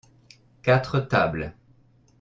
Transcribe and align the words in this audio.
quatre 0.63 0.99
tables. 0.99 1.53